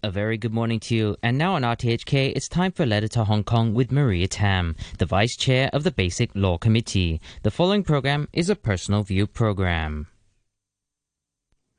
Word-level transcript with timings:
A 0.00 0.12
very 0.12 0.38
good 0.38 0.54
morning 0.54 0.78
to 0.80 0.94
you. 0.94 1.16
And 1.24 1.36
now 1.36 1.54
on 1.54 1.62
RTHK, 1.62 2.32
it's 2.36 2.48
time 2.48 2.70
for 2.70 2.86
letter 2.86 3.08
to 3.08 3.24
Hong 3.24 3.42
Kong 3.42 3.74
with 3.74 3.90
Maria 3.90 4.28
Tam, 4.28 4.76
the 4.98 5.06
Vice 5.06 5.36
Chair 5.36 5.70
of 5.72 5.82
the 5.82 5.90
Basic 5.90 6.30
Law 6.36 6.56
Committee. 6.56 7.20
The 7.42 7.50
following 7.50 7.82
program 7.82 8.28
is 8.32 8.48
a 8.48 8.54
personal 8.54 9.02
view 9.02 9.26
program. 9.26 10.06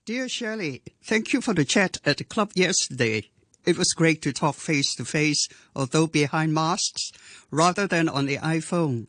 Dear 0.05 0.27
Shirley, 0.27 0.81
thank 1.01 1.31
you 1.31 1.39
for 1.39 1.53
the 1.53 1.63
chat 1.63 1.99
at 2.03 2.17
the 2.17 2.25
club 2.25 2.51
yesterday. 2.55 3.29
It 3.65 3.77
was 3.77 3.93
great 3.93 4.21
to 4.23 4.33
talk 4.33 4.55
face 4.55 4.93
to 4.95 5.05
face, 5.05 5.47
although 5.73 6.07
behind 6.07 6.53
masks, 6.53 7.13
rather 7.51 7.87
than 7.87 8.09
on 8.09 8.25
the 8.25 8.37
iPhone. 8.37 9.07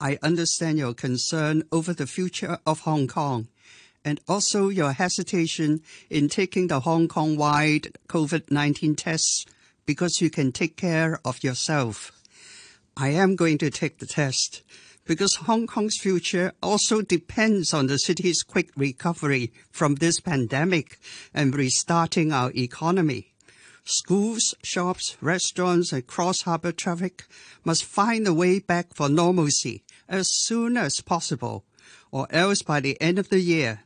I 0.00 0.18
understand 0.22 0.78
your 0.78 0.94
concern 0.94 1.64
over 1.72 1.92
the 1.92 2.06
future 2.06 2.58
of 2.64 2.80
Hong 2.80 3.08
Kong 3.08 3.48
and 4.04 4.20
also 4.28 4.68
your 4.68 4.92
hesitation 4.92 5.82
in 6.08 6.28
taking 6.28 6.68
the 6.68 6.80
Hong 6.80 7.08
Kong 7.08 7.36
wide 7.36 7.88
COVID 8.08 8.50
19 8.50 8.96
tests 8.96 9.44
because 9.86 10.20
you 10.20 10.30
can 10.30 10.52
take 10.52 10.76
care 10.76 11.20
of 11.24 11.42
yourself. 11.42 12.12
I 12.96 13.08
am 13.10 13.36
going 13.36 13.58
to 13.58 13.70
take 13.70 13.98
the 13.98 14.06
test 14.06 14.62
because 15.04 15.34
Hong 15.46 15.66
Kong's 15.66 15.98
future 15.98 16.52
also 16.62 17.02
depends 17.02 17.74
on 17.74 17.86
the 17.86 17.98
city's 17.98 18.42
quick 18.42 18.70
recovery 18.76 19.52
from 19.70 19.96
this 19.96 20.20
pandemic 20.20 20.98
and 21.34 21.54
restarting 21.54 22.32
our 22.32 22.52
economy. 22.54 23.32
Schools, 23.84 24.54
shops, 24.62 25.16
restaurants, 25.20 25.92
and 25.92 26.06
cross 26.06 26.42
harbour 26.42 26.70
traffic 26.70 27.24
must 27.64 27.84
find 27.84 28.26
a 28.26 28.34
way 28.34 28.58
back 28.58 28.94
for 28.94 29.08
normalcy 29.08 29.82
as 30.08 30.28
soon 30.30 30.76
as 30.76 31.00
possible, 31.00 31.64
or 32.12 32.26
else 32.30 32.62
by 32.62 32.80
the 32.80 33.00
end 33.00 33.18
of 33.18 33.30
the 33.30 33.40
year, 33.40 33.80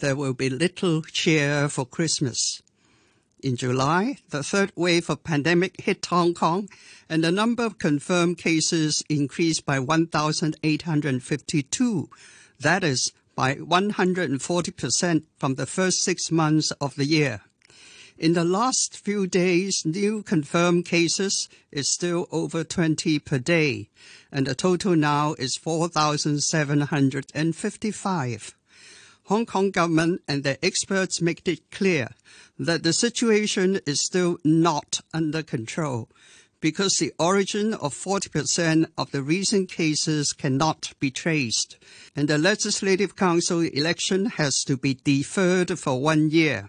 there 0.00 0.16
will 0.16 0.34
be 0.34 0.50
little 0.50 1.02
cheer 1.02 1.68
for 1.68 1.86
Christmas. 1.86 2.60
In 3.42 3.56
July, 3.56 4.18
the 4.28 4.42
third 4.42 4.70
wave 4.76 5.08
of 5.08 5.24
pandemic 5.24 5.80
hit 5.80 6.04
Hong 6.06 6.34
Kong, 6.34 6.68
and 7.08 7.24
the 7.24 7.32
number 7.32 7.64
of 7.64 7.78
confirmed 7.78 8.36
cases 8.36 9.02
increased 9.08 9.64
by 9.64 9.78
1,852. 9.78 12.10
That 12.58 12.84
is, 12.84 13.12
by 13.34 13.54
140% 13.54 15.22
from 15.38 15.54
the 15.54 15.64
first 15.64 16.02
six 16.02 16.30
months 16.30 16.70
of 16.72 16.96
the 16.96 17.06
year. 17.06 17.40
In 18.18 18.34
the 18.34 18.44
last 18.44 18.98
few 18.98 19.26
days, 19.26 19.86
new 19.86 20.22
confirmed 20.22 20.84
cases 20.84 21.48
is 21.72 21.88
still 21.88 22.28
over 22.30 22.62
20 22.64 23.18
per 23.20 23.38
day, 23.38 23.88
and 24.30 24.46
the 24.46 24.54
total 24.54 24.94
now 24.94 25.32
is 25.38 25.56
4,755. 25.56 28.54
Hong 29.30 29.46
Kong 29.46 29.70
government 29.70 30.22
and 30.26 30.42
their 30.42 30.58
experts 30.60 31.22
make 31.22 31.46
it 31.46 31.70
clear 31.70 32.08
that 32.58 32.82
the 32.82 32.92
situation 32.92 33.78
is 33.86 34.04
still 34.04 34.38
not 34.42 35.02
under 35.14 35.40
control 35.44 36.08
because 36.60 36.96
the 36.96 37.12
origin 37.16 37.72
of 37.74 37.94
40% 37.94 38.86
of 38.98 39.12
the 39.12 39.22
recent 39.22 39.70
cases 39.70 40.32
cannot 40.32 40.94
be 40.98 41.12
traced, 41.12 41.76
and 42.16 42.26
the 42.26 42.38
Legislative 42.38 43.14
Council 43.14 43.60
election 43.60 44.26
has 44.26 44.64
to 44.64 44.76
be 44.76 44.94
deferred 44.94 45.78
for 45.78 46.02
one 46.02 46.30
year. 46.30 46.68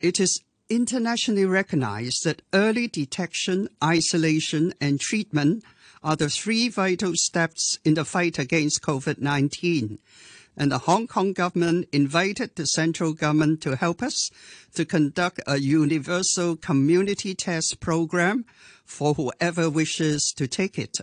It 0.00 0.18
is 0.18 0.40
internationally 0.70 1.44
recognized 1.44 2.24
that 2.24 2.40
early 2.54 2.88
detection, 2.88 3.68
isolation, 3.84 4.72
and 4.80 4.98
treatment 4.98 5.62
are 6.02 6.16
the 6.16 6.30
three 6.30 6.70
vital 6.70 7.12
steps 7.16 7.78
in 7.84 7.92
the 7.92 8.06
fight 8.06 8.38
against 8.38 8.80
COVID 8.80 9.18
19 9.18 9.98
and 10.56 10.70
the 10.70 10.78
Hong 10.78 11.06
Kong 11.06 11.32
government 11.32 11.88
invited 11.92 12.54
the 12.54 12.66
central 12.66 13.12
government 13.12 13.60
to 13.62 13.76
help 13.76 14.02
us 14.02 14.30
to 14.74 14.84
conduct 14.84 15.40
a 15.46 15.58
universal 15.58 16.56
community 16.56 17.34
test 17.34 17.80
program 17.80 18.44
for 18.84 19.14
whoever 19.14 19.68
wishes 19.68 20.32
to 20.36 20.46
take 20.46 20.78
it. 20.78 20.98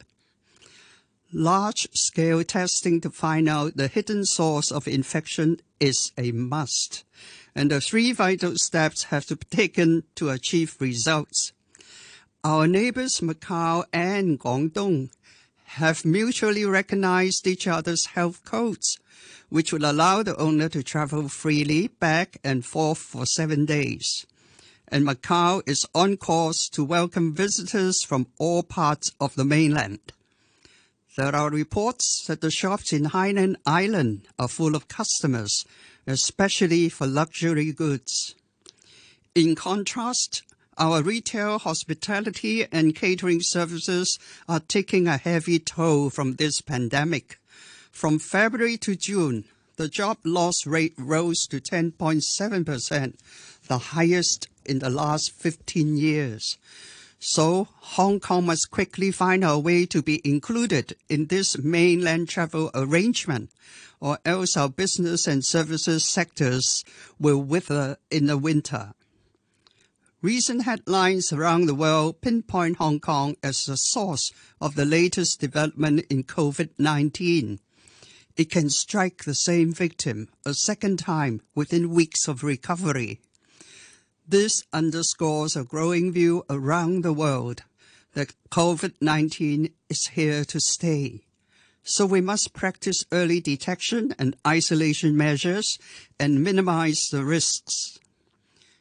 Large 1.34 1.88
scale 1.94 2.44
testing 2.44 3.00
to 3.02 3.10
find 3.10 3.48
out 3.48 3.78
the 3.78 3.88
hidden 3.88 4.26
source 4.26 4.72
of 4.72 4.88
infection 4.88 5.62
is 5.80 6.12
a 6.18 6.32
must, 6.32 7.06
and 7.56 7.72
the 7.72 7.80
three 7.80 8.12
vital 8.12 8.54
steps 8.58 9.06
have 9.06 9.26
to 9.28 9.38
be 9.38 9.46
taken 9.50 10.04
to 10.16 10.30
achieve 10.30 10.76
results. 10.80 11.54
Our 12.44 12.68
neighbors 12.68 13.22
Macau 13.22 13.86
and 13.94 14.40
Guangdong 14.40 15.12
have 15.76 16.06
mutually 16.06 16.66
recognized 16.66 17.48
each 17.48 17.68
other's 17.68 18.08
health 18.08 18.44
codes 18.44 18.98
which 19.52 19.74
will 19.74 19.84
allow 19.84 20.24
the 20.24 20.36
owner 20.38 20.70
to 20.70 20.82
travel 20.82 21.28
freely 21.28 21.90
back 22.00 22.38
and 22.42 22.66
forth 22.66 22.98
for 22.98 23.26
seven 23.26 23.66
days. 23.66 24.26
And 24.88 25.06
Macau 25.06 25.62
is 25.68 25.86
on 25.94 26.16
course 26.16 26.70
to 26.70 26.86
welcome 26.86 27.34
visitors 27.34 28.02
from 28.02 28.28
all 28.40 28.64
parts 28.64 29.12
of 29.20 29.36
the 29.36 29.44
mainland. 29.44 30.14
There 31.18 31.36
are 31.36 31.50
reports 31.50 32.24
that 32.28 32.40
the 32.40 32.50
shops 32.50 32.94
in 32.94 33.08
Hainan 33.08 33.58
Island 33.66 34.30
are 34.40 34.48
full 34.48 34.74
of 34.74 34.88
customers, 34.88 35.66
especially 36.08 36.88
for 36.88 37.06
luxury 37.06 37.74
goods. 37.74 38.36
In 39.36 39.56
contrast, 39.56 40.44
our 40.82 41.04
retail, 41.04 41.60
hospitality, 41.60 42.66
and 42.72 42.96
catering 42.96 43.40
services 43.40 44.18
are 44.50 44.60
taking 44.60 45.08
a 45.08 45.18
heavy 45.18 45.60
toll 45.60 46.10
from 46.10 46.34
this 46.34 46.60
pandemic. 46.60 47.38
From 47.92 48.18
February 48.18 48.78
to 48.78 48.96
June, 48.96 49.46
the 49.76 49.88
job 49.88 50.18
loss 50.24 50.66
rate 50.66 50.96
rose 50.98 51.46
to 51.52 51.62
10.7%, 51.62 53.14
the 53.68 53.78
highest 53.78 54.48
in 54.66 54.80
the 54.80 54.90
last 54.90 55.32
15 55.34 55.98
years. 55.98 56.58
So 57.20 57.68
Hong 57.82 58.20
Kong 58.20 58.48
must 58.48 58.72
quickly 58.72 59.12
find 59.12 59.44
a 59.44 59.60
way 59.60 59.86
to 59.86 60.02
be 60.02 60.20
included 60.26 60.96
in 61.08 61.28
this 61.28 61.60
mainland 61.60 62.28
travel 62.28 62.72
arrangement, 62.74 63.52
or 64.00 64.18
else 64.26 64.58
our 64.58 64.70
business 64.70 65.28
and 65.28 65.46
services 65.46 66.10
sectors 66.10 66.84
will 67.20 67.44
wither 67.44 67.98
in 68.10 68.26
the 68.26 68.38
winter. 68.40 68.96
Recent 70.22 70.64
headlines 70.64 71.34
around 71.34 71.66
the 71.66 71.76
world 71.76 72.22
pinpoint 72.22 72.78
Hong 72.78 73.00
Kong 73.00 73.36
as 73.42 73.66
the 73.66 73.76
source 73.76 74.32
of 74.60 74.76
the 74.76 74.86
latest 74.86 75.40
development 75.40 76.06
in 76.10 76.24
COVID-19 76.24 77.60
it 78.36 78.50
can 78.50 78.70
strike 78.70 79.24
the 79.24 79.36
same 79.36 79.74
victim 79.74 80.30
a 80.46 80.54
second 80.54 81.00
time 81.00 81.42
within 81.54 81.94
weeks 81.94 82.28
of 82.28 82.44
recovery. 82.44 83.20
This 84.28 84.64
underscores 84.72 85.56
a 85.56 85.64
growing 85.64 86.12
view 86.12 86.46
around 86.50 87.04
the 87.04 87.14
world 87.14 87.64
that 88.14 88.34
COVID 88.50 88.94
19 89.02 89.70
is 89.90 90.08
here 90.08 90.46
to 90.46 90.60
stay. 90.60 91.22
So 91.84 92.06
we 92.06 92.22
must 92.22 92.54
practice 92.54 93.04
early 93.12 93.42
detection 93.42 94.14
and 94.20 94.36
isolation 94.48 95.18
measures 95.18 95.78
and 96.20 96.44
minimize 96.44 97.10
the 97.12 97.26
risks. 97.26 98.00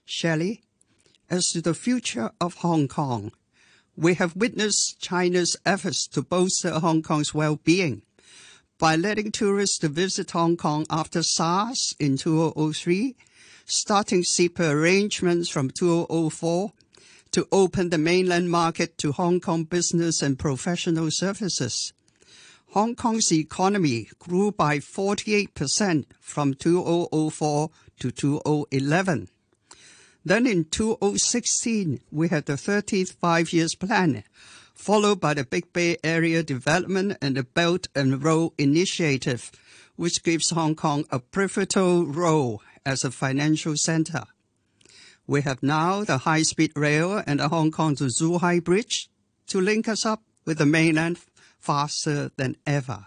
Shirley, 0.05 0.63
as 1.31 1.53
to 1.53 1.63
the 1.63 1.75
future 1.75 2.33
of 2.41 2.55
Hong 2.55 2.89
Kong, 2.89 3.33
we 3.97 4.15
have 4.15 4.37
witnessed 4.37 5.01
China's 5.01 5.57
efforts 5.65 6.07
to 6.09 6.23
bolster 6.23 6.81
Hong 6.81 7.03
Kong's 7.03 7.33
well-being 7.33 8.03
by 8.79 8.97
letting 8.97 9.31
tourists 9.31 9.79
to 9.79 9.89
visit 9.89 10.33
Hong 10.33 10.57
Kong 10.57 10.87
after 10.91 11.23
SARS 11.23 11.95
in 12.01 12.17
2003, 12.17 13.15
starting 13.67 14.23
CEPA 14.23 14.71
arrangements 14.71 15.49
from 15.49 15.71
2004 15.71 16.73
to 17.33 17.47
open 17.53 17.91
the 17.91 17.99
mainland 17.99 18.51
market 18.51 18.99
to 18.99 19.13
Hong 19.13 19.39
Kong 19.39 19.65
business 19.65 20.23
and 20.23 20.39
professional 20.39 21.11
services. 21.11 21.93
Hong 22.71 22.95
Kong's 22.95 23.33
economy 23.33 24.09
grew 24.19 24.51
by 24.51 24.79
48% 24.79 26.07
from 26.21 26.55
2004 26.55 27.71
to 28.01 28.11
2011. 28.11 29.29
Then 30.25 30.47
in 30.47 30.65
2016, 30.67 32.01
we 32.11 32.29
had 32.29 32.45
the 32.45 32.55
13th 32.55 33.15
five 33.15 33.53
years 33.53 33.75
plan, 33.75 34.23
followed 34.75 35.21
by 35.21 35.35
the 35.35 35.45
Big 35.45 35.73
Bay 35.73 35.97
Area 36.05 36.43
Development 36.43 37.17
and 37.23 37.37
the 37.37 37.45
Belt 37.45 37.89
and 37.95 38.23
Road 38.23 38.53
Initiative, 38.59 39.51
which 39.97 40.23
gives 40.23 40.51
Hong 40.51 40.75
Kong 40.75 41.07
a 41.11 41.21
pivotal 41.21 42.05
role 42.05 42.63
as 42.85 43.03
a 43.03 43.11
financial 43.11 43.77
center. 43.77 44.25
We 45.27 45.43
have 45.43 45.63
now 45.63 46.05
the 46.05 46.19
high-speed 46.19 46.73
rail 46.77 47.23
and 47.27 47.41
the 47.41 47.49
Hong 47.49 47.71
Kong 47.71 47.97
to 47.97 48.05
Zhuhai 48.05 48.63
Bridge 48.63 49.09
to 49.47 49.61
link 49.61 49.89
us 49.89 50.05
up 50.05 50.23
with 50.45 50.59
the 50.59 50.67
mainland 50.67 51.19
faster 51.59 52.31
than 52.37 52.57
ever. 52.67 53.07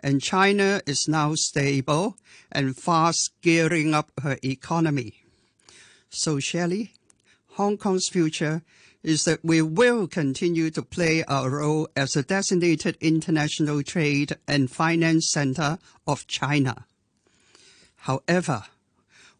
And 0.00 0.20
China 0.20 0.82
is 0.86 1.06
now 1.08 1.34
stable 1.36 2.16
and 2.52 2.76
fast 2.76 3.30
gearing 3.40 3.94
up 3.94 4.10
her 4.22 4.36
economy. 4.42 5.23
So, 6.16 6.38
Shirley, 6.38 6.92
Hong 7.54 7.76
Kong's 7.76 8.08
future 8.08 8.62
is 9.02 9.24
that 9.24 9.44
we 9.44 9.60
will 9.62 10.06
continue 10.06 10.70
to 10.70 10.80
play 10.80 11.24
our 11.24 11.50
role 11.50 11.88
as 11.96 12.14
a 12.14 12.22
designated 12.22 12.96
international 13.00 13.82
trade 13.82 14.36
and 14.46 14.70
finance 14.70 15.28
center 15.32 15.78
of 16.06 16.28
China. 16.28 16.86
However, 17.96 18.62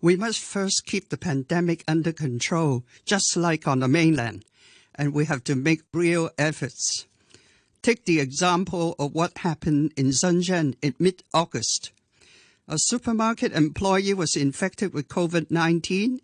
We 0.04 0.16
must 0.16 0.38
first 0.38 0.84
keep 0.84 1.08
the 1.08 1.16
pandemic 1.16 1.82
under 1.88 2.12
control, 2.12 2.84
just 3.06 3.38
like 3.38 3.66
on 3.66 3.80
the 3.80 3.88
mainland, 3.88 4.44
and 4.94 5.14
we 5.14 5.24
have 5.24 5.42
to 5.44 5.54
make 5.54 5.80
real 5.94 6.28
efforts. 6.36 7.06
Take 7.80 8.04
the 8.04 8.20
example 8.20 8.94
of 8.98 9.14
what 9.14 9.38
happened 9.38 9.94
in 9.96 10.08
Shenzhen 10.08 10.74
in 10.82 10.94
mid-August. 10.98 11.90
A 12.68 12.76
supermarket 12.76 13.54
employee 13.54 14.12
was 14.12 14.36
infected 14.36 14.92
with 14.92 15.08
COVID-19. 15.08 16.20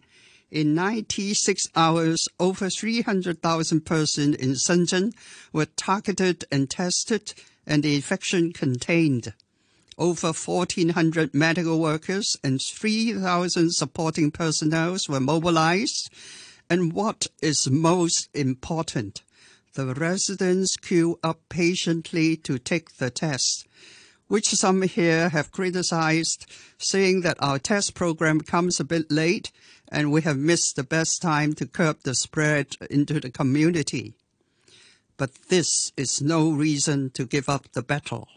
In 0.50 0.74
96 0.74 1.68
hours, 1.76 2.28
over 2.38 2.68
300,000 2.68 3.80
persons 3.86 4.36
in 4.36 4.54
Shenzhen 4.54 5.12
were 5.52 5.66
targeted 5.66 6.44
and 6.50 6.68
tested 6.68 7.34
and 7.66 7.82
the 7.82 7.94
infection 7.94 8.52
contained 8.52 9.32
over 10.00 10.32
1,400 10.32 11.34
medical 11.34 11.78
workers 11.78 12.36
and 12.42 12.60
3,000 12.60 13.70
supporting 13.72 14.30
personnel 14.30 14.96
were 15.08 15.20
mobilized. 15.20 16.10
And 16.70 16.92
what 16.92 17.26
is 17.42 17.68
most 17.70 18.28
important, 18.32 19.22
the 19.74 19.94
residents 19.94 20.76
queue 20.76 21.18
up 21.22 21.40
patiently 21.50 22.36
to 22.38 22.58
take 22.58 22.96
the 22.96 23.10
test, 23.10 23.66
which 24.30 24.50
some 24.50 24.82
here 24.82 25.28
have 25.30 25.50
criticized, 25.50 26.46
saying 26.78 27.22
that 27.22 27.36
our 27.40 27.58
test 27.58 27.94
program 27.94 28.40
comes 28.40 28.78
a 28.78 28.84
bit 28.84 29.10
late 29.10 29.50
and 29.88 30.12
we 30.12 30.22
have 30.22 30.38
missed 30.38 30.76
the 30.76 30.84
best 30.84 31.20
time 31.20 31.52
to 31.52 31.66
curb 31.66 31.98
the 32.04 32.14
spread 32.14 32.76
into 32.88 33.18
the 33.18 33.28
community. 33.28 34.14
But 35.16 35.34
this 35.48 35.90
is 35.96 36.22
no 36.22 36.52
reason 36.52 37.10
to 37.14 37.26
give 37.26 37.48
up 37.48 37.72
the 37.72 37.82
battle. 37.82 38.28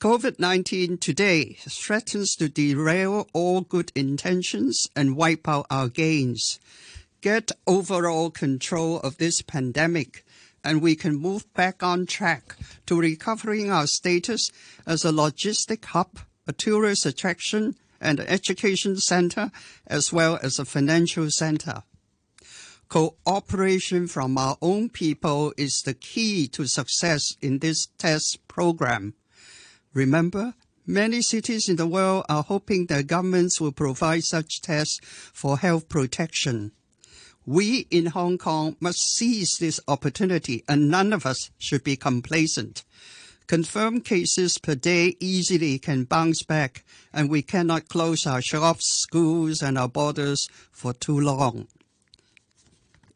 COVID-19 0.00 0.98
today 0.98 1.58
threatens 1.68 2.34
to 2.36 2.48
derail 2.48 3.28
all 3.34 3.60
good 3.60 3.92
intentions 3.94 4.88
and 4.96 5.14
wipe 5.14 5.46
out 5.46 5.66
our 5.68 5.90
gains. 5.90 6.58
Get 7.20 7.52
overall 7.66 8.30
control 8.30 9.00
of 9.00 9.18
this 9.18 9.42
pandemic 9.42 10.24
and 10.64 10.80
we 10.80 10.96
can 10.96 11.16
move 11.16 11.52
back 11.52 11.82
on 11.82 12.06
track 12.06 12.56
to 12.86 13.00
recovering 13.00 13.70
our 13.70 13.86
status 13.86 14.50
as 14.86 15.04
a 15.04 15.10
logistic 15.10 15.84
hub, 15.86 16.20
a 16.46 16.52
tourist 16.52 17.06
attraction, 17.06 17.74
and 18.00 18.20
an 18.20 18.26
education 18.28 18.96
center, 18.96 19.50
as 19.86 20.12
well 20.12 20.38
as 20.42 20.58
a 20.58 20.64
financial 20.64 21.30
center. 21.30 21.82
Cooperation 22.88 24.06
from 24.06 24.38
our 24.38 24.56
own 24.62 24.88
people 24.88 25.52
is 25.56 25.82
the 25.82 25.94
key 25.94 26.46
to 26.48 26.66
success 26.66 27.36
in 27.42 27.58
this 27.58 27.88
test 27.98 28.38
program. 28.46 29.14
Remember, 29.92 30.54
many 30.86 31.20
cities 31.20 31.68
in 31.68 31.76
the 31.76 31.86
world 31.86 32.24
are 32.28 32.44
hoping 32.44 32.86
their 32.86 33.02
governments 33.02 33.60
will 33.60 33.72
provide 33.72 34.22
such 34.22 34.62
tests 34.62 35.00
for 35.32 35.58
health 35.58 35.88
protection. 35.88 36.70
We 37.46 37.86
in 37.92 38.06
Hong 38.06 38.38
Kong 38.38 38.76
must 38.80 38.98
seize 38.98 39.56
this 39.58 39.78
opportunity 39.86 40.64
and 40.68 40.90
none 40.90 41.12
of 41.12 41.24
us 41.24 41.50
should 41.58 41.84
be 41.84 41.96
complacent. 41.96 42.84
Confirmed 43.46 44.04
cases 44.04 44.58
per 44.58 44.74
day 44.74 45.16
easily 45.20 45.78
can 45.78 46.02
bounce 46.02 46.42
back 46.42 46.84
and 47.12 47.30
we 47.30 47.42
cannot 47.42 47.88
close 47.88 48.26
our 48.26 48.42
shops, 48.42 48.90
schools 48.90 49.62
and 49.62 49.78
our 49.78 49.88
borders 49.88 50.48
for 50.72 50.92
too 50.92 51.18
long. 51.18 51.68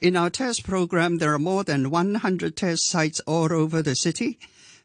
In 0.01 0.17
our 0.17 0.31
test 0.31 0.63
program, 0.63 1.19
there 1.19 1.35
are 1.35 1.39
more 1.39 1.65
than 1.65 1.91
100 1.91 2.57
test 2.57 2.89
sites 2.89 3.19
all 3.27 3.53
over 3.53 3.83
the 3.83 3.97
city 3.97 4.39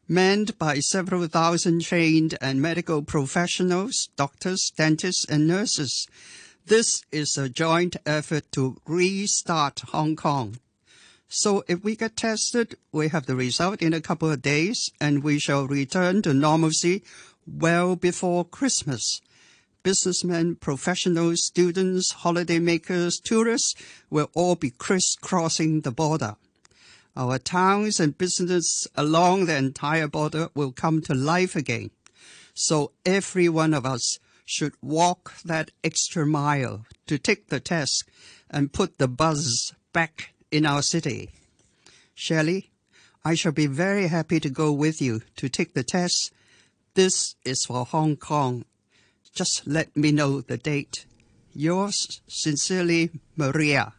manned 0.08 0.56
by 0.58 0.78
several 0.78 1.26
thousand 1.26 1.82
trained 1.82 2.36
and 2.40 2.60
medical 2.60 3.02
professionals, 3.02 4.08
doctors, 4.16 4.70
dentists, 4.76 5.24
and 5.28 5.46
nurses. 5.46 6.06
This 6.68 7.04
is 7.12 7.38
a 7.38 7.48
joint 7.48 7.94
effort 8.04 8.50
to 8.50 8.78
restart 8.88 9.82
Hong 9.92 10.16
Kong. 10.16 10.58
So 11.28 11.62
if 11.68 11.84
we 11.84 11.94
get 11.94 12.16
tested, 12.16 12.76
we 12.90 13.06
have 13.10 13.26
the 13.26 13.36
result 13.36 13.80
in 13.80 13.94
a 13.94 14.00
couple 14.00 14.28
of 14.28 14.42
days, 14.42 14.90
and 15.00 15.22
we 15.22 15.38
shall 15.38 15.68
return 15.68 16.22
to 16.22 16.34
normalcy 16.34 17.04
well 17.46 17.94
before 17.94 18.44
Christmas. 18.44 19.20
Businessmen, 19.84 20.56
professionals, 20.56 21.44
students, 21.44 22.12
holidaymakers, 22.12 23.22
tourists 23.22 23.76
will 24.10 24.28
all 24.34 24.56
be 24.56 24.70
crisscrossing 24.70 25.82
the 25.82 25.92
border. 25.92 26.34
Our 27.16 27.38
towns 27.38 28.00
and 28.00 28.18
businesses 28.18 28.88
along 28.96 29.46
the 29.46 29.56
entire 29.56 30.08
border 30.08 30.48
will 30.56 30.72
come 30.72 31.00
to 31.02 31.14
life 31.14 31.54
again. 31.54 31.92
So 32.54 32.90
every 33.04 33.48
one 33.48 33.72
of 33.72 33.86
us 33.86 34.18
should 34.46 34.72
walk 34.80 35.34
that 35.44 35.72
extra 35.84 36.24
mile 36.24 36.86
to 37.06 37.18
take 37.18 37.48
the 37.48 37.60
test 37.60 38.04
and 38.48 38.72
put 38.72 38.96
the 38.96 39.08
buzz 39.08 39.74
back 39.92 40.32
in 40.50 40.64
our 40.64 40.80
city. 40.80 41.30
Shirley, 42.14 42.70
I 43.24 43.34
shall 43.34 43.52
be 43.52 43.66
very 43.66 44.06
happy 44.06 44.38
to 44.40 44.48
go 44.48 44.72
with 44.72 45.02
you 45.02 45.20
to 45.36 45.48
take 45.48 45.74
the 45.74 45.82
test. 45.82 46.32
This 46.94 47.34
is 47.44 47.64
for 47.66 47.84
Hong 47.84 48.16
Kong. 48.16 48.64
Just 49.34 49.66
let 49.66 49.94
me 49.96 50.12
know 50.12 50.40
the 50.40 50.56
date. 50.56 51.04
Yours 51.52 52.22
sincerely, 52.28 53.10
Maria. 53.36 53.95